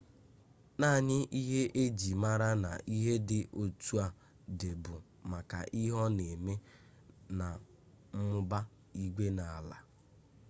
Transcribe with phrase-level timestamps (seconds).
[0.79, 4.07] naanị ihe e ji mara na ihe dị otu a
[4.59, 4.95] dị bụ
[5.31, 6.53] maka ihe ọ na-eme
[7.37, 7.47] na
[8.15, 8.59] mmụba
[9.03, 9.77] igwe na ala.